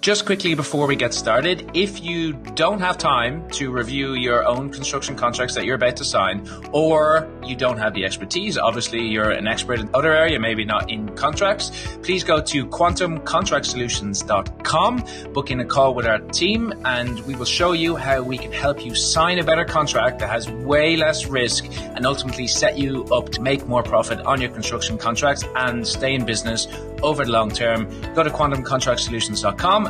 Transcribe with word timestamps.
Just 0.00 0.24
quickly 0.24 0.54
before 0.54 0.86
we 0.86 0.96
get 0.96 1.12
started, 1.12 1.70
if 1.74 2.02
you 2.02 2.32
don't 2.32 2.80
have 2.80 2.96
time 2.96 3.46
to 3.50 3.70
review 3.70 4.14
your 4.14 4.46
own 4.46 4.70
construction 4.70 5.14
contracts 5.14 5.54
that 5.56 5.66
you're 5.66 5.74
about 5.74 5.96
to 5.96 6.06
sign, 6.06 6.48
or 6.72 7.28
you 7.44 7.54
don't 7.54 7.76
have 7.76 7.92
the 7.92 8.06
expertise, 8.06 8.56
obviously 8.56 9.06
you're 9.06 9.30
an 9.30 9.46
expert 9.46 9.78
in 9.78 9.90
other 9.92 10.16
area, 10.16 10.40
maybe 10.40 10.64
not 10.64 10.90
in 10.90 11.14
contracts, 11.16 11.70
please 12.02 12.24
go 12.24 12.40
to 12.40 12.66
quantumcontractsolutions.com, 12.68 15.32
book 15.34 15.50
in 15.50 15.60
a 15.60 15.66
call 15.66 15.92
with 15.92 16.06
our 16.06 16.18
team, 16.18 16.72
and 16.86 17.20
we 17.26 17.34
will 17.34 17.44
show 17.44 17.72
you 17.72 17.94
how 17.94 18.22
we 18.22 18.38
can 18.38 18.52
help 18.52 18.82
you 18.82 18.94
sign 18.94 19.38
a 19.38 19.44
better 19.44 19.66
contract 19.66 20.18
that 20.20 20.30
has 20.30 20.50
way 20.50 20.96
less 20.96 21.26
risk 21.26 21.66
and 21.94 22.06
ultimately 22.06 22.46
set 22.46 22.78
you 22.78 23.04
up 23.12 23.28
to 23.28 23.42
make 23.42 23.66
more 23.66 23.82
profit 23.82 24.18
on 24.20 24.40
your 24.40 24.50
construction 24.50 24.96
contracts 24.96 25.44
and 25.56 25.86
stay 25.86 26.14
in 26.14 26.24
business 26.24 26.68
over 27.02 27.26
the 27.26 27.30
long 27.30 27.50
term. 27.50 27.86
Go 28.14 28.22
to 28.22 28.30
quantumcontractsolutions.com 28.30 29.89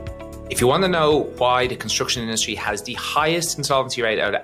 If 0.51 0.59
you 0.59 0.67
want 0.67 0.83
to 0.83 0.89
know 0.89 1.31
why 1.37 1.65
the 1.65 1.77
construction 1.77 2.21
industry 2.21 2.55
has 2.55 2.83
the 2.83 2.93
highest 2.95 3.57
insolvency 3.57 4.01
rate 4.01 4.19
out 4.19 4.35
of 4.35 4.41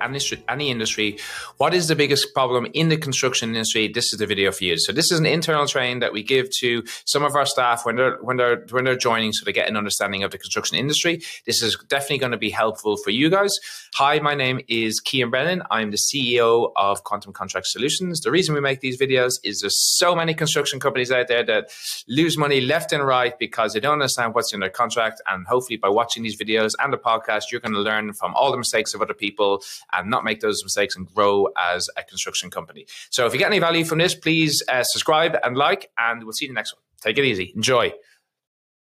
any 0.48 0.70
industry, 0.70 1.18
what 1.58 1.74
is 1.74 1.86
the 1.86 1.94
biggest 1.94 2.32
problem 2.32 2.66
in 2.72 2.88
the 2.88 2.96
construction 2.96 3.50
industry, 3.50 3.88
this 3.88 4.14
is 4.14 4.18
the 4.18 4.24
video 4.24 4.50
for 4.50 4.64
you. 4.64 4.78
So 4.78 4.90
this 4.90 5.12
is 5.12 5.20
an 5.20 5.26
internal 5.26 5.66
training 5.66 5.98
that 5.98 6.14
we 6.14 6.22
give 6.22 6.48
to 6.60 6.82
some 7.04 7.24
of 7.24 7.36
our 7.36 7.44
staff 7.44 7.84
when 7.84 7.96
they're 7.96 8.16
when 8.22 8.38
they're 8.38 8.64
when 8.70 8.84
they're 8.84 8.96
joining, 8.96 9.34
so 9.34 9.44
they 9.44 9.52
get 9.52 9.68
an 9.68 9.76
understanding 9.76 10.22
of 10.22 10.30
the 10.30 10.38
construction 10.38 10.78
industry. 10.78 11.20
This 11.44 11.62
is 11.62 11.76
definitely 11.88 12.18
going 12.18 12.32
to 12.32 12.38
be 12.38 12.50
helpful 12.50 12.96
for 12.96 13.10
you 13.10 13.28
guys. 13.28 13.52
Hi, 13.96 14.18
my 14.18 14.34
name 14.34 14.60
is 14.66 15.02
Cian 15.06 15.28
Brennan. 15.28 15.62
I'm 15.70 15.90
the 15.90 15.98
CEO 15.98 16.72
of 16.76 17.04
Quantum 17.04 17.34
Contract 17.34 17.66
Solutions. 17.66 18.20
The 18.20 18.30
reason 18.30 18.54
we 18.54 18.62
make 18.62 18.80
these 18.80 18.98
videos 18.98 19.34
is 19.44 19.60
there's 19.60 19.78
so 19.98 20.16
many 20.16 20.32
construction 20.32 20.80
companies 20.80 21.12
out 21.12 21.28
there 21.28 21.44
that 21.44 21.68
lose 22.08 22.38
money 22.38 22.62
left 22.62 22.94
and 22.94 23.06
right 23.06 23.38
because 23.38 23.74
they 23.74 23.80
don't 23.80 23.92
understand 23.92 24.34
what's 24.34 24.54
in 24.54 24.60
their 24.60 24.70
contract, 24.70 25.20
and 25.30 25.46
hopefully 25.46 25.76
by 25.76 25.97
watching 26.00 26.22
these 26.22 26.38
videos 26.44 26.72
and 26.80 26.92
the 26.92 27.02
podcast, 27.10 27.44
you're 27.50 27.64
going 27.66 27.78
to 27.80 27.86
learn 27.90 28.12
from 28.20 28.30
all 28.38 28.50
the 28.50 28.62
mistakes 28.64 28.90
of 28.94 29.02
other 29.04 29.18
people 29.24 29.50
and 29.92 30.08
not 30.14 30.22
make 30.28 30.38
those 30.40 30.58
mistakes 30.68 30.94
and 30.96 31.02
grow 31.12 31.34
as 31.72 31.80
a 32.00 32.02
construction 32.12 32.48
company. 32.50 32.86
So 33.10 33.20
if 33.26 33.32
you 33.32 33.38
get 33.38 33.50
any 33.54 33.62
value 33.68 33.84
from 33.84 33.98
this, 33.98 34.14
please 34.14 34.54
uh, 34.68 34.84
subscribe 34.84 35.32
and 35.44 35.56
like, 35.56 35.82
and 36.06 36.16
we'll 36.24 36.36
see 36.38 36.44
you 36.44 36.50
in 36.50 36.54
the 36.54 36.60
next 36.60 36.72
one. 36.74 36.82
Take 37.00 37.18
it 37.18 37.24
easy. 37.24 37.52
Enjoy. 37.54 37.92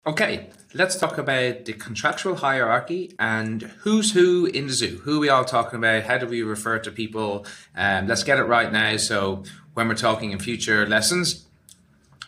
Okay, 0.07 0.35
let's 0.73 0.97
talk 0.97 1.19
about 1.19 1.65
the 1.65 1.73
contractual 1.73 2.37
hierarchy 2.37 3.13
and 3.19 3.63
who's 3.83 4.13
who 4.13 4.47
in 4.47 4.69
the 4.69 4.73
zoo. 4.73 5.01
Who 5.05 5.19
we 5.19 5.29
all 5.29 5.45
talking 5.45 5.79
about? 5.79 6.05
How 6.05 6.19
do 6.19 6.27
we 6.27 6.43
refer 6.43 6.79
to 6.79 6.91
people? 6.93 7.45
Um, 7.75 8.07
let's 8.07 8.23
get 8.23 8.39
it 8.39 8.45
right 8.45 8.71
now. 8.71 8.97
So 8.99 9.43
when 9.75 9.89
we're 9.89 9.95
talking 10.09 10.31
in 10.31 10.39
future 10.39 10.87
lessons, 10.87 11.47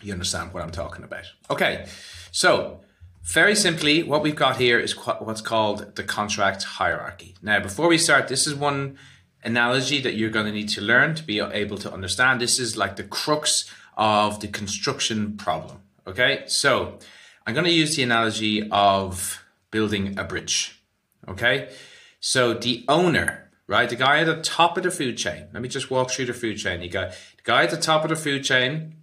you 0.02 0.12
understand 0.12 0.52
what 0.52 0.62
I'm 0.64 0.72
talking 0.72 1.04
about. 1.04 1.26
Okay, 1.50 1.86
so 2.32 2.80
very 3.28 3.54
simply, 3.54 4.02
what 4.02 4.22
we've 4.22 4.34
got 4.34 4.56
here 4.56 4.78
is 4.78 4.92
what's 4.92 5.40
called 5.40 5.96
the 5.96 6.02
contract 6.02 6.62
hierarchy. 6.62 7.34
Now, 7.42 7.60
before 7.60 7.88
we 7.88 7.98
start, 7.98 8.28
this 8.28 8.46
is 8.46 8.54
one 8.54 8.98
analogy 9.44 10.00
that 10.00 10.14
you're 10.14 10.30
going 10.30 10.46
to 10.46 10.52
need 10.52 10.68
to 10.70 10.80
learn 10.80 11.14
to 11.14 11.22
be 11.22 11.38
able 11.40 11.78
to 11.78 11.92
understand. 11.92 12.40
This 12.40 12.58
is 12.58 12.76
like 12.76 12.96
the 12.96 13.04
crux 13.04 13.70
of 13.96 14.40
the 14.40 14.48
construction 14.48 15.36
problem. 15.36 15.82
Okay, 16.06 16.44
so 16.46 16.98
I'm 17.46 17.54
going 17.54 17.66
to 17.66 17.72
use 17.72 17.96
the 17.96 18.02
analogy 18.02 18.68
of 18.70 19.44
building 19.70 20.18
a 20.18 20.24
bridge. 20.24 20.80
Okay, 21.28 21.70
so 22.20 22.54
the 22.54 22.84
owner, 22.88 23.50
right, 23.66 23.90
the 23.90 23.96
guy 23.96 24.20
at 24.20 24.26
the 24.26 24.40
top 24.40 24.78
of 24.78 24.84
the 24.84 24.90
food 24.90 25.18
chain. 25.18 25.48
Let 25.52 25.62
me 25.62 25.68
just 25.68 25.90
walk 25.90 26.10
through 26.10 26.26
the 26.26 26.34
food 26.34 26.56
chain. 26.56 26.80
You 26.80 26.88
got 26.88 27.10
the 27.10 27.42
guy 27.44 27.64
at 27.64 27.70
the 27.70 27.76
top 27.76 28.04
of 28.04 28.08
the 28.08 28.16
food 28.16 28.42
chain 28.42 28.94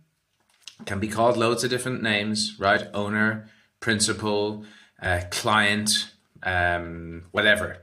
can 0.85 0.99
be 0.99 1.07
called 1.07 1.37
loads 1.37 1.63
of 1.63 1.69
different 1.69 2.01
names, 2.01 2.55
right? 2.59 2.87
Owner, 2.93 3.49
principal, 3.85 4.65
uh, 4.99 5.21
client, 5.29 6.11
um, 6.41 7.21
whatever. 7.29 7.77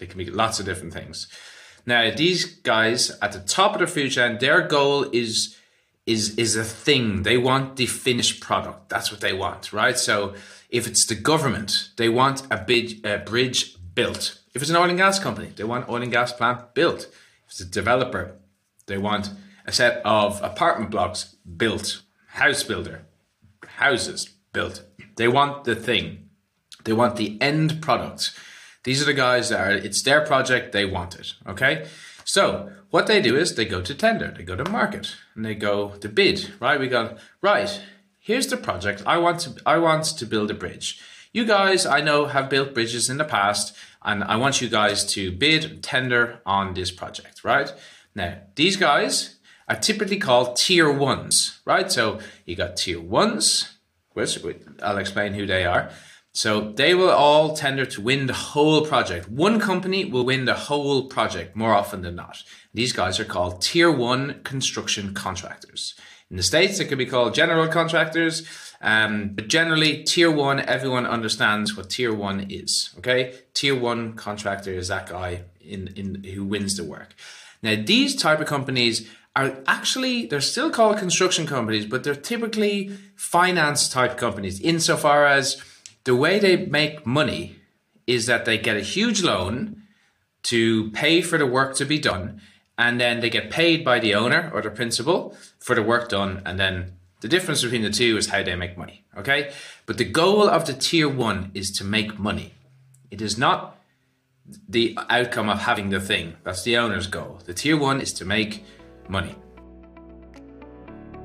It 0.00 0.10
can 0.10 0.18
be 0.18 0.28
lots 0.28 0.58
of 0.58 0.66
different 0.66 0.92
things. 0.92 1.28
Now, 1.86 2.10
these 2.10 2.44
guys 2.72 3.12
at 3.22 3.30
the 3.30 3.38
top 3.38 3.74
of 3.74 3.80
the 3.80 3.86
food 3.86 4.10
chain, 4.10 4.38
their 4.38 4.60
goal 4.66 5.06
is 5.12 5.56
is 6.06 6.36
is 6.44 6.56
a 6.56 6.64
thing. 6.64 7.22
They 7.22 7.38
want 7.38 7.76
the 7.76 7.86
finished 7.86 8.40
product. 8.40 8.88
That's 8.88 9.12
what 9.12 9.20
they 9.20 9.32
want, 9.32 9.72
right? 9.72 9.96
So, 9.96 10.34
if 10.70 10.88
it's 10.88 11.06
the 11.06 11.14
government, 11.14 11.70
they 12.00 12.08
want 12.08 12.38
a 12.50 12.58
big 12.72 13.06
a 13.06 13.18
bridge 13.18 13.60
built. 13.94 14.24
If 14.54 14.60
it's 14.60 14.72
an 14.72 14.76
oil 14.76 14.90
and 14.90 14.98
gas 14.98 15.20
company, 15.20 15.50
they 15.54 15.66
want 15.72 15.88
oil 15.88 16.02
and 16.02 16.10
gas 16.18 16.32
plant 16.32 16.74
built. 16.74 17.02
If 17.44 17.50
it's 17.50 17.60
a 17.60 17.64
developer, 17.80 18.24
they 18.86 18.98
want 18.98 19.30
a 19.66 19.72
set 19.72 20.02
of 20.04 20.42
apartment 20.42 20.90
blocks 20.90 21.36
built. 21.62 22.02
House 22.42 22.64
builder, 22.64 22.98
houses 23.82 24.34
built. 24.52 24.82
They 25.16 25.28
want 25.28 25.64
the 25.64 25.74
thing. 25.74 26.28
They 26.84 26.92
want 26.92 27.16
the 27.16 27.40
end 27.40 27.80
product. 27.80 28.38
These 28.84 29.00
are 29.00 29.06
the 29.06 29.14
guys 29.14 29.48
that 29.48 29.60
are, 29.60 29.72
it's 29.72 30.02
their 30.02 30.20
project, 30.20 30.72
they 30.72 30.84
want 30.84 31.14
it. 31.16 31.34
Okay? 31.46 31.86
So 32.24 32.70
what 32.90 33.06
they 33.06 33.20
do 33.20 33.36
is 33.36 33.54
they 33.54 33.64
go 33.64 33.80
to 33.82 33.94
tender, 33.94 34.32
they 34.36 34.44
go 34.44 34.56
to 34.56 34.70
market, 34.70 35.16
and 35.34 35.44
they 35.44 35.54
go 35.54 35.90
to 35.90 36.08
bid, 36.08 36.52
right? 36.60 36.78
We 36.78 36.88
got, 36.88 37.18
right, 37.40 37.80
here's 38.20 38.46
the 38.46 38.56
project. 38.56 39.02
I 39.06 39.18
want 39.18 39.40
to 39.40 39.54
I 39.66 39.78
want 39.78 40.04
to 40.04 40.26
build 40.26 40.50
a 40.50 40.54
bridge. 40.54 41.00
You 41.32 41.44
guys, 41.44 41.84
I 41.84 42.00
know, 42.00 42.26
have 42.26 42.48
built 42.48 42.72
bridges 42.72 43.10
in 43.10 43.18
the 43.18 43.24
past, 43.24 43.76
and 44.02 44.24
I 44.24 44.36
want 44.36 44.60
you 44.60 44.68
guys 44.68 45.04
to 45.14 45.32
bid 45.32 45.82
tender 45.82 46.40
on 46.46 46.74
this 46.74 46.90
project, 46.90 47.44
right? 47.44 47.72
Now, 48.14 48.38
these 48.54 48.76
guys 48.76 49.36
are 49.68 49.76
typically 49.76 50.18
called 50.18 50.56
tier 50.56 50.90
ones, 50.90 51.60
right? 51.64 51.90
So 51.90 52.20
you 52.46 52.54
got 52.54 52.76
tier 52.76 53.00
ones, 53.00 53.73
which 54.14 54.38
I'll 54.82 54.98
explain 54.98 55.34
who 55.34 55.46
they 55.46 55.64
are. 55.64 55.90
So 56.32 56.72
they 56.72 56.94
will 56.94 57.10
all 57.10 57.54
tender 57.54 57.86
to 57.86 58.00
win 58.00 58.26
the 58.26 58.32
whole 58.32 58.84
project. 58.84 59.28
One 59.28 59.60
company 59.60 60.04
will 60.04 60.24
win 60.24 60.46
the 60.46 60.54
whole 60.54 61.06
project 61.06 61.54
more 61.54 61.72
often 61.72 62.02
than 62.02 62.16
not. 62.16 62.42
These 62.72 62.92
guys 62.92 63.20
are 63.20 63.24
called 63.24 63.62
tier 63.62 63.90
one 63.90 64.40
construction 64.42 65.14
contractors. 65.14 65.94
In 66.30 66.36
the 66.36 66.42
States, 66.42 66.80
it 66.80 66.86
could 66.86 66.98
be 66.98 67.06
called 67.06 67.34
general 67.34 67.68
contractors. 67.68 68.48
Um, 68.80 69.30
but 69.34 69.46
generally, 69.46 70.02
tier 70.02 70.30
one, 70.30 70.58
everyone 70.58 71.06
understands 71.06 71.76
what 71.76 71.90
tier 71.90 72.12
one 72.12 72.46
is. 72.50 72.92
Okay. 72.98 73.34
Tier 73.54 73.78
one 73.78 74.14
contractor 74.14 74.72
is 74.72 74.88
that 74.88 75.08
guy 75.08 75.42
in, 75.60 75.88
in 75.94 76.24
who 76.24 76.44
wins 76.44 76.76
the 76.76 76.84
work. 76.84 77.14
Now, 77.62 77.76
these 77.82 78.16
type 78.16 78.40
of 78.40 78.48
companies 78.48 79.08
are 79.36 79.56
actually 79.66 80.26
they're 80.26 80.40
still 80.40 80.70
called 80.70 80.98
construction 80.98 81.46
companies, 81.46 81.86
but 81.86 82.04
they're 82.04 82.14
typically 82.14 82.96
finance 83.16 83.88
type 83.88 84.16
companies 84.16 84.60
insofar 84.60 85.26
as 85.26 85.62
the 86.04 86.14
way 86.14 86.38
they 86.38 86.66
make 86.66 87.06
money 87.06 87.56
is 88.06 88.26
that 88.26 88.44
they 88.44 88.58
get 88.58 88.76
a 88.76 88.80
huge 88.80 89.22
loan 89.22 89.82
to 90.44 90.90
pay 90.90 91.22
for 91.22 91.38
the 91.38 91.46
work 91.46 91.74
to 91.76 91.84
be 91.84 91.98
done 91.98 92.40
and 92.76 93.00
then 93.00 93.20
they 93.20 93.30
get 93.30 93.50
paid 93.50 93.84
by 93.84 93.98
the 93.98 94.14
owner 94.14 94.50
or 94.52 94.60
the 94.60 94.70
principal 94.70 95.34
for 95.58 95.74
the 95.74 95.82
work 95.82 96.10
done 96.10 96.42
and 96.44 96.60
then 96.60 96.92
the 97.22 97.28
difference 97.28 97.62
between 97.62 97.80
the 97.80 97.90
two 97.90 98.18
is 98.18 98.28
how 98.28 98.42
they 98.42 98.54
make 98.54 98.76
money 98.76 99.04
okay? 99.16 99.52
But 99.86 99.98
the 99.98 100.04
goal 100.04 100.48
of 100.48 100.66
the 100.66 100.72
tier 100.72 101.08
1 101.08 101.52
is 101.54 101.70
to 101.72 101.84
make 101.84 102.18
money. 102.18 102.54
It 103.10 103.20
is 103.20 103.38
not 103.38 103.78
the 104.68 104.98
outcome 105.08 105.48
of 105.48 105.60
having 105.60 105.90
the 105.90 106.00
thing. 106.00 106.34
That's 106.44 106.62
the 106.62 106.76
owner's 106.76 107.06
goal. 107.06 107.40
The 107.44 107.54
tier 107.54 107.76
1 107.76 108.00
is 108.00 108.12
to 108.14 108.24
make 108.24 108.64
money. 109.08 109.34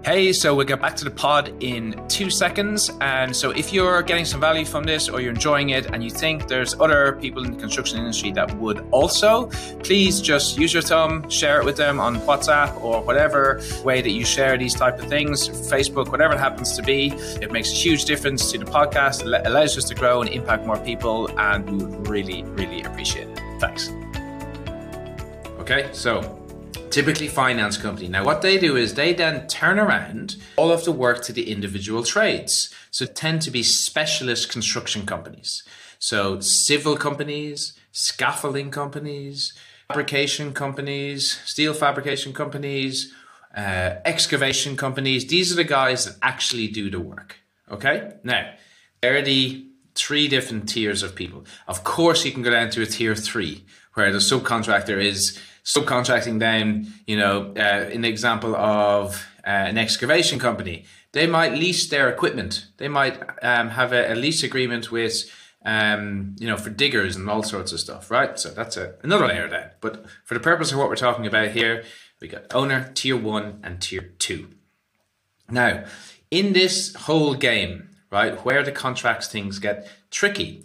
Hey, 0.06 0.32
so 0.32 0.56
we'll 0.56 0.66
get 0.66 0.82
back 0.82 0.96
to 0.96 1.04
the 1.04 1.12
pod 1.12 1.54
in 1.62 2.02
two 2.08 2.30
seconds. 2.30 2.90
And 3.02 3.36
so, 3.36 3.52
if 3.52 3.74
you're 3.74 4.02
getting 4.02 4.24
some 4.24 4.40
value 4.40 4.64
from 4.64 4.86
this 4.86 5.10
or 5.10 5.20
you're 5.20 5.34
enjoying 5.34 5.72
it 5.72 5.88
and 5.88 6.02
you 6.02 6.10
think 6.10 6.48
there's 6.48 6.74
other 6.80 7.18
people 7.22 7.44
in 7.44 7.52
the 7.52 7.58
construction 7.60 8.00
industry 8.00 8.32
that 8.32 8.56
would 8.58 8.80
also, 8.92 9.48
please 9.84 10.22
just 10.22 10.58
use 10.58 10.74
your 10.74 10.82
thumb, 10.82 11.30
share 11.30 11.60
it 11.60 11.66
with 11.66 11.76
them 11.76 12.00
on 12.00 12.16
WhatsApp 12.22 12.82
or 12.82 13.02
whatever 13.02 13.62
way 13.84 14.02
that 14.02 14.12
you 14.12 14.24
share 14.24 14.58
these 14.58 14.74
type 14.74 15.00
of 15.00 15.10
things, 15.10 15.50
Facebook, 15.50 16.10
whatever 16.10 16.34
it 16.34 16.40
happens 16.40 16.78
to 16.78 16.82
be. 16.82 17.10
It 17.42 17.52
makes 17.52 17.70
a 17.70 17.76
huge 17.76 18.06
difference 18.06 18.52
to 18.54 18.58
the 18.58 18.66
podcast, 18.66 19.22
it 19.22 19.46
allows 19.46 19.78
us 19.78 19.84
to 19.90 19.96
grow 19.96 20.22
and 20.22 20.30
impact 20.30 20.66
more 20.66 20.80
people. 20.80 21.30
And 21.38 21.70
we 21.70 21.86
would 21.86 22.08
really, 22.08 22.44
really 22.44 22.84
appreciate 22.84 23.28
it. 23.28 23.40
Thanks. 23.60 23.92
Okay, 25.60 25.90
so 25.92 26.39
typically 26.90 27.28
finance 27.28 27.78
company. 27.78 28.08
Now, 28.08 28.26
what 28.26 28.42
they 28.42 28.58
do 28.58 28.76
is 28.76 28.94
they 28.94 29.14
then 29.14 29.48
turn 29.48 29.80
around 29.80 30.36
all 30.58 30.72
of 30.72 30.84
the 30.86 30.92
work 30.92 31.22
to 31.24 31.34
the 31.34 31.52
individual 31.52 32.04
trades. 32.04 32.74
So 32.92 33.06
tend 33.06 33.42
to 33.44 33.52
be 33.52 33.64
specialist 33.64 34.52
construction 34.52 35.06
companies. 35.06 35.64
So 36.00 36.40
civil 36.40 36.98
companies, 36.98 37.74
scaffolding 37.92 38.72
companies, 38.72 39.54
fabrication 39.88 40.54
companies, 40.54 41.40
steel 41.46 41.74
fabrication 41.74 42.34
companies, 42.34 43.14
uh, 43.56 43.96
excavation 44.06 44.78
companies. 44.78 45.28
These 45.28 45.52
are 45.52 45.56
the 45.56 45.64
guys 45.64 46.06
that 46.06 46.16
actually 46.22 46.68
do 46.68 46.90
the 46.90 47.00
work. 47.00 47.38
Okay. 47.72 48.14
Now, 48.24 48.52
there 49.02 49.18
are 49.18 49.22
the 49.22 49.66
three 49.96 50.28
different 50.28 50.70
tiers 50.70 51.04
of 51.04 51.16
people. 51.16 51.46
Of 51.68 51.84
course, 51.84 52.26
you 52.26 52.32
can 52.32 52.44
go 52.44 52.52
down 52.52 52.70
to 52.72 52.82
a 52.82 52.86
tier 52.86 53.16
three 53.16 53.66
where 53.96 54.12
the 54.12 54.20
subcontractor 54.20 55.04
is 55.04 55.38
subcontracting 55.70 56.40
them, 56.40 56.92
you 57.06 57.16
know, 57.16 57.54
uh, 57.56 57.90
in 57.92 58.02
the 58.02 58.10
example 58.10 58.56
of 58.56 59.28
uh, 59.46 59.50
an 59.50 59.78
excavation 59.78 60.40
company, 60.40 60.86
they 61.12 61.28
might 61.28 61.54
lease 61.54 61.88
their 61.88 62.10
equipment. 62.10 62.66
They 62.78 62.88
might 62.88 63.20
um, 63.44 63.70
have 63.70 63.94
a, 63.94 64.14
a, 64.14 64.16
lease 64.16 64.42
agreement 64.42 64.92
with, 64.92 65.30
um, 65.64 66.36
you 66.40 66.48
know, 66.48 66.58
for 66.58 66.72
diggers 66.72 67.16
and 67.16 67.30
all 67.30 67.44
sorts 67.44 67.72
of 67.72 67.80
stuff, 67.80 68.10
right? 68.10 68.40
So 68.40 68.50
that's 68.50 68.78
a, 68.78 68.96
another 69.04 69.28
layer 69.28 69.48
down. 69.48 69.70
But 69.80 70.06
for 70.26 70.34
the 70.34 70.40
purpose 70.40 70.72
of 70.72 70.80
what 70.80 70.90
we're 70.90 70.96
talking 70.96 71.28
about 71.28 71.52
here, 71.52 71.84
we 72.20 72.28
got 72.28 72.54
owner, 72.54 72.92
tier 72.96 73.16
one, 73.16 73.60
and 73.64 73.80
tier 73.80 74.14
two. 74.18 74.50
Now, 75.52 75.86
in 76.32 76.54
this 76.54 76.96
whole 76.96 77.36
game, 77.36 77.90
right, 78.12 78.44
where 78.44 78.64
the 78.64 78.72
contracts 78.72 79.28
things 79.28 79.60
get 79.60 79.88
tricky 80.10 80.64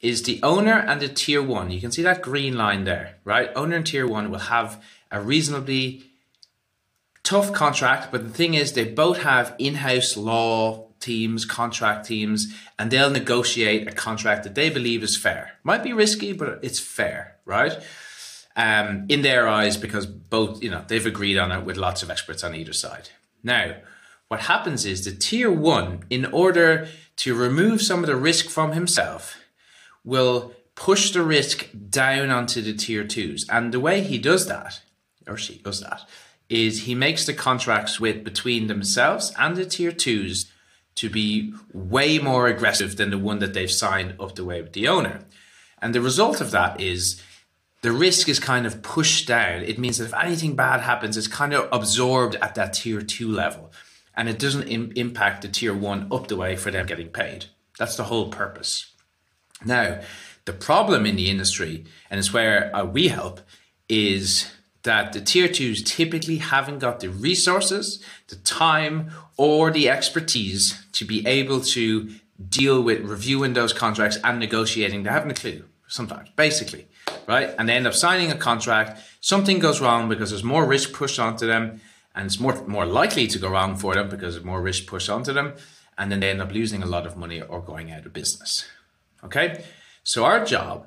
is 0.00 0.22
the 0.22 0.40
owner 0.42 0.74
and 0.74 1.00
the 1.00 1.08
tier 1.08 1.42
one. 1.42 1.70
You 1.70 1.80
can 1.80 1.90
see 1.90 2.02
that 2.02 2.22
green 2.22 2.56
line 2.56 2.84
there, 2.84 3.16
right? 3.24 3.50
Owner 3.56 3.76
and 3.76 3.86
tier 3.86 4.06
one 4.06 4.30
will 4.30 4.38
have 4.38 4.82
a 5.10 5.20
reasonably 5.20 6.04
tough 7.22 7.52
contract, 7.52 8.12
but 8.12 8.22
the 8.22 8.32
thing 8.32 8.54
is, 8.54 8.72
they 8.72 8.84
both 8.84 9.22
have 9.22 9.54
in 9.58 9.76
house 9.76 10.16
law 10.16 10.86
teams, 11.00 11.44
contract 11.44 12.06
teams, 12.06 12.54
and 12.78 12.90
they'll 12.90 13.10
negotiate 13.10 13.88
a 13.88 13.92
contract 13.92 14.44
that 14.44 14.54
they 14.54 14.70
believe 14.70 15.02
is 15.02 15.16
fair. 15.16 15.52
Might 15.62 15.82
be 15.82 15.92
risky, 15.92 16.32
but 16.32 16.60
it's 16.62 16.78
fair, 16.78 17.36
right? 17.44 17.78
Um, 18.54 19.06
in 19.08 19.22
their 19.22 19.48
eyes, 19.48 19.76
because 19.76 20.06
both, 20.06 20.62
you 20.62 20.70
know, 20.70 20.84
they've 20.86 21.04
agreed 21.04 21.36
on 21.36 21.52
it 21.52 21.64
with 21.64 21.76
lots 21.76 22.02
of 22.02 22.10
experts 22.10 22.42
on 22.42 22.54
either 22.54 22.72
side. 22.72 23.10
Now, 23.42 23.76
what 24.28 24.40
happens 24.40 24.84
is 24.84 25.04
the 25.04 25.12
tier 25.12 25.50
one, 25.50 26.04
in 26.10 26.26
order 26.26 26.88
to 27.16 27.34
remove 27.34 27.82
some 27.82 28.00
of 28.00 28.06
the 28.06 28.16
risk 28.16 28.48
from 28.48 28.72
himself, 28.72 29.38
will 30.06 30.54
push 30.74 31.10
the 31.10 31.22
risk 31.22 31.68
down 31.90 32.30
onto 32.30 32.62
the 32.62 32.72
tier 32.72 33.04
twos. 33.04 33.46
And 33.50 33.72
the 33.72 33.80
way 33.80 34.00
he 34.00 34.16
does 34.16 34.46
that, 34.46 34.80
or 35.26 35.36
she 35.36 35.58
does 35.58 35.80
that, 35.80 36.08
is 36.48 36.84
he 36.84 36.94
makes 36.94 37.26
the 37.26 37.34
contracts 37.34 38.00
with 38.00 38.24
between 38.24 38.68
themselves 38.68 39.34
and 39.38 39.56
the 39.56 39.66
tier 39.66 39.92
twos 39.92 40.50
to 40.94 41.10
be 41.10 41.52
way 41.74 42.18
more 42.18 42.46
aggressive 42.46 42.96
than 42.96 43.10
the 43.10 43.18
one 43.18 43.40
that 43.40 43.52
they've 43.52 43.70
signed 43.70 44.14
up 44.18 44.34
the 44.34 44.44
way 44.44 44.62
with 44.62 44.72
the 44.72 44.88
owner. 44.88 45.20
And 45.82 45.94
the 45.94 46.00
result 46.00 46.40
of 46.40 46.52
that 46.52 46.80
is 46.80 47.22
the 47.82 47.92
risk 47.92 48.28
is 48.28 48.40
kind 48.40 48.64
of 48.64 48.82
pushed 48.82 49.28
down. 49.28 49.62
It 49.62 49.78
means 49.78 49.98
that 49.98 50.06
if 50.06 50.14
anything 50.14 50.56
bad 50.56 50.80
happens, 50.80 51.16
it's 51.16 51.26
kind 51.26 51.52
of 51.52 51.68
absorbed 51.70 52.36
at 52.36 52.54
that 52.54 52.72
tier 52.72 53.02
two 53.02 53.30
level 53.30 53.72
and 54.16 54.28
it 54.28 54.38
doesn't 54.38 54.68
Im- 54.68 54.92
impact 54.96 55.42
the 55.42 55.48
tier 55.48 55.74
one 55.74 56.08
up 56.10 56.28
the 56.28 56.36
way 56.36 56.56
for 56.56 56.70
them 56.70 56.86
getting 56.86 57.08
paid. 57.08 57.46
That's 57.78 57.96
the 57.96 58.04
whole 58.04 58.30
purpose. 58.30 58.92
Now, 59.64 60.00
the 60.44 60.52
problem 60.52 61.06
in 61.06 61.16
the 61.16 61.30
industry, 61.30 61.84
and 62.10 62.18
it's 62.18 62.32
where 62.32 62.74
uh, 62.74 62.84
we 62.84 63.08
help, 63.08 63.40
is 63.88 64.50
that 64.82 65.12
the 65.12 65.20
tier 65.20 65.48
twos 65.48 65.82
typically 65.82 66.38
haven't 66.38 66.78
got 66.78 67.00
the 67.00 67.08
resources, 67.08 68.02
the 68.28 68.36
time, 68.36 69.10
or 69.36 69.70
the 69.70 69.88
expertise 69.88 70.86
to 70.92 71.04
be 71.04 71.26
able 71.26 71.60
to 71.60 72.10
deal 72.48 72.80
with 72.82 73.00
reviewing 73.00 73.54
those 73.54 73.72
contracts 73.72 74.18
and 74.22 74.38
negotiating. 74.38 75.02
They 75.02 75.10
haven't 75.10 75.32
a 75.32 75.34
clue 75.34 75.64
sometimes, 75.88 76.28
basically, 76.36 76.86
right? 77.26 77.54
And 77.58 77.68
they 77.68 77.74
end 77.74 77.86
up 77.86 77.94
signing 77.94 78.30
a 78.30 78.36
contract. 78.36 79.00
Something 79.20 79.58
goes 79.58 79.80
wrong 79.80 80.08
because 80.08 80.30
there's 80.30 80.44
more 80.44 80.64
risk 80.64 80.92
pushed 80.92 81.18
onto 81.18 81.46
them, 81.46 81.80
and 82.14 82.26
it's 82.26 82.38
more 82.38 82.64
more 82.66 82.86
likely 82.86 83.26
to 83.26 83.38
go 83.38 83.50
wrong 83.50 83.76
for 83.76 83.94
them 83.94 84.08
because 84.08 84.34
there's 84.34 84.44
more 84.44 84.62
risk 84.62 84.86
pushed 84.86 85.10
onto 85.10 85.32
them, 85.32 85.54
and 85.98 86.12
then 86.12 86.20
they 86.20 86.30
end 86.30 86.40
up 86.40 86.52
losing 86.52 86.82
a 86.82 86.86
lot 86.86 87.06
of 87.06 87.16
money 87.16 87.42
or 87.42 87.60
going 87.60 87.90
out 87.90 88.06
of 88.06 88.12
business. 88.12 88.64
Okay, 89.24 89.64
so 90.04 90.24
our 90.24 90.44
job 90.44 90.86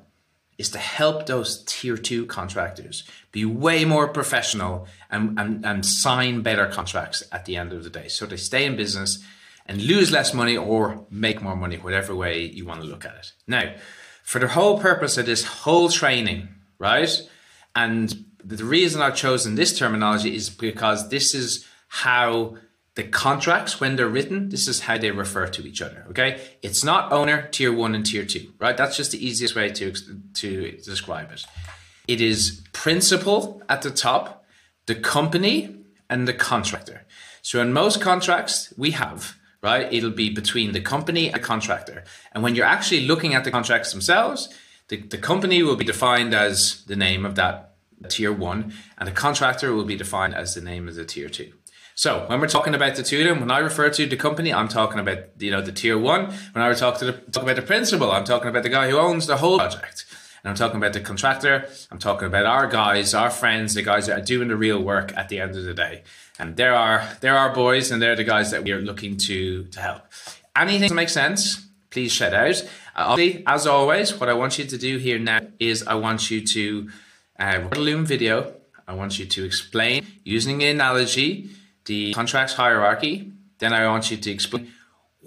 is 0.60 0.68
to 0.70 0.78
help 0.78 1.26
those 1.26 1.64
tier 1.64 1.96
two 1.96 2.26
contractors 2.26 3.04
be 3.32 3.44
way 3.46 3.84
more 3.84 4.08
professional 4.08 4.86
and, 5.10 5.38
and, 5.38 5.64
and 5.64 5.86
sign 5.86 6.42
better 6.42 6.66
contracts 6.66 7.22
at 7.32 7.46
the 7.46 7.56
end 7.56 7.72
of 7.72 7.82
the 7.82 7.88
day. 7.88 8.08
So 8.08 8.26
they 8.26 8.36
stay 8.36 8.66
in 8.66 8.76
business 8.76 9.24
and 9.64 9.80
lose 9.80 10.12
less 10.12 10.34
money 10.34 10.56
or 10.56 11.06
make 11.10 11.40
more 11.40 11.56
money, 11.56 11.76
whatever 11.76 12.14
way 12.14 12.42
you 12.42 12.66
want 12.66 12.82
to 12.82 12.86
look 12.86 13.06
at 13.06 13.14
it. 13.14 13.32
Now, 13.46 13.74
for 14.22 14.38
the 14.38 14.48
whole 14.48 14.78
purpose 14.78 15.16
of 15.16 15.26
this 15.26 15.44
whole 15.44 15.88
training, 15.88 16.48
right? 16.78 17.10
And 17.74 18.26
the 18.44 18.64
reason 18.64 19.00
I've 19.00 19.16
chosen 19.16 19.54
this 19.54 19.78
terminology 19.78 20.34
is 20.34 20.50
because 20.50 21.08
this 21.08 21.34
is 21.34 21.66
how 21.88 22.56
the 23.00 23.08
contracts, 23.08 23.80
when 23.80 23.96
they're 23.96 24.14
written, 24.16 24.50
this 24.50 24.68
is 24.68 24.80
how 24.80 24.98
they 24.98 25.10
refer 25.10 25.46
to 25.46 25.66
each 25.66 25.80
other. 25.80 26.04
Okay, 26.10 26.38
it's 26.60 26.84
not 26.84 27.10
owner 27.10 27.48
tier 27.50 27.72
one 27.72 27.94
and 27.94 28.04
tier 28.04 28.26
two, 28.26 28.52
right? 28.58 28.76
That's 28.76 28.94
just 28.94 29.10
the 29.12 29.26
easiest 29.26 29.54
way 29.56 29.70
to 29.78 29.86
to 30.42 30.72
describe 30.92 31.32
it. 31.32 31.46
It 32.06 32.20
is 32.20 32.60
principal 32.72 33.62
at 33.70 33.80
the 33.80 33.90
top, 33.90 34.44
the 34.84 34.94
company, 34.94 35.56
and 36.10 36.28
the 36.28 36.34
contractor. 36.34 37.06
So 37.40 37.62
in 37.62 37.72
most 37.72 38.02
contracts 38.02 38.74
we 38.76 38.90
have, 38.90 39.20
right, 39.62 39.90
it'll 39.90 40.18
be 40.24 40.28
between 40.28 40.72
the 40.72 40.82
company 40.82 41.24
and 41.28 41.36
the 41.36 41.46
contractor. 41.52 42.04
And 42.32 42.42
when 42.44 42.54
you're 42.54 42.74
actually 42.76 43.06
looking 43.06 43.34
at 43.34 43.44
the 43.44 43.50
contracts 43.50 43.92
themselves, 43.92 44.40
the, 44.88 44.96
the 45.14 45.22
company 45.30 45.62
will 45.62 45.76
be 45.76 45.86
defined 45.86 46.34
as 46.34 46.84
the 46.84 46.96
name 46.96 47.24
of 47.24 47.34
that 47.36 47.54
tier 48.08 48.32
one, 48.32 48.72
and 48.98 49.06
the 49.08 49.12
contractor 49.26 49.72
will 49.72 49.88
be 49.94 49.96
defined 49.96 50.34
as 50.34 50.54
the 50.54 50.60
name 50.60 50.88
of 50.88 50.94
the 50.96 51.04
tier 51.04 51.30
two. 51.30 51.52
So 52.00 52.24
when 52.28 52.40
we're 52.40 52.48
talking 52.48 52.74
about 52.74 52.94
the 52.94 53.02
them, 53.02 53.40
when 53.40 53.50
I 53.50 53.58
refer 53.58 53.90
to 53.90 54.06
the 54.06 54.16
company, 54.16 54.54
I'm 54.54 54.68
talking 54.68 54.98
about 54.98 55.18
you 55.38 55.50
know 55.50 55.60
the 55.60 55.70
tier 55.70 55.98
one. 55.98 56.32
When 56.52 56.64
I 56.64 56.72
talk 56.72 56.96
to 57.00 57.04
the, 57.04 57.12
talk 57.12 57.42
about 57.42 57.56
the 57.56 57.62
principal, 57.74 58.10
I'm 58.10 58.24
talking 58.24 58.48
about 58.48 58.62
the 58.62 58.70
guy 58.70 58.88
who 58.88 58.96
owns 58.96 59.26
the 59.26 59.36
whole 59.36 59.58
project. 59.58 60.06
And 60.42 60.48
I'm 60.48 60.56
talking 60.56 60.78
about 60.78 60.94
the 60.94 61.02
contractor. 61.02 61.68
I'm 61.90 61.98
talking 61.98 62.26
about 62.26 62.46
our 62.46 62.68
guys, 62.68 63.12
our 63.12 63.28
friends, 63.28 63.74
the 63.74 63.82
guys 63.82 64.06
that 64.06 64.18
are 64.18 64.24
doing 64.24 64.48
the 64.48 64.56
real 64.56 64.82
work 64.82 65.14
at 65.14 65.28
the 65.28 65.40
end 65.40 65.54
of 65.58 65.64
the 65.64 65.74
day. 65.74 66.02
And 66.38 66.56
there 66.56 66.74
are 66.74 67.06
there 67.20 67.36
are 67.36 67.54
boys, 67.54 67.90
and 67.90 68.00
they're 68.00 68.16
the 68.16 68.24
guys 68.24 68.50
that 68.50 68.64
we 68.64 68.72
are 68.72 68.80
looking 68.80 69.18
to 69.28 69.64
to 69.64 69.80
help. 69.82 70.00
Anything 70.56 70.88
that 70.88 70.94
makes 70.94 71.12
sense, 71.12 71.68
please 71.90 72.10
shout 72.10 72.32
out. 72.32 72.64
Uh, 72.96 73.18
as 73.46 73.66
always, 73.66 74.18
what 74.18 74.30
I 74.30 74.32
want 74.32 74.58
you 74.58 74.64
to 74.64 74.78
do 74.78 74.96
here 74.96 75.18
now 75.18 75.40
is 75.58 75.86
I 75.86 75.96
want 75.96 76.30
you 76.30 76.46
to 76.46 76.88
uh, 77.38 77.68
a 77.70 77.78
Loom 77.78 78.06
video. 78.06 78.54
I 78.88 78.94
want 78.94 79.18
you 79.18 79.26
to 79.26 79.44
explain 79.44 80.06
using 80.24 80.62
an 80.62 80.70
analogy 80.76 81.50
the 81.90 82.14
contracts 82.14 82.54
hierarchy. 82.54 83.32
Then 83.58 83.72
I 83.72 83.88
want 83.88 84.12
you 84.12 84.16
to 84.16 84.30
explain 84.30 84.70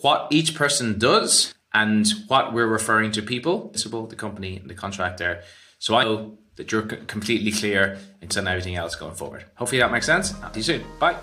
what 0.05 0.27
each 0.31 0.55
person 0.55 0.97
does 0.97 1.53
and 1.73 2.07
what 2.29 2.53
we're 2.53 2.71
referring 2.79 3.11
to 3.11 3.21
people, 3.21 3.69
the 4.07 4.15
company, 4.15 4.57
and 4.57 4.69
the 4.69 4.73
contractor. 4.73 5.41
So 5.79 5.95
I 5.95 6.05
know 6.05 6.37
that 6.55 6.71
you're 6.71 6.83
completely 6.83 7.51
clear 7.51 7.97
and 8.21 8.37
on 8.37 8.47
everything 8.47 8.75
else 8.77 8.95
going 8.95 9.15
forward. 9.15 9.43
Hopefully 9.55 9.81
that 9.81 9.91
makes 9.91 10.05
sense. 10.05 10.33
I'll 10.41 10.53
see 10.53 10.59
you 10.59 10.63
soon. 10.63 10.83
Bye. 10.99 11.17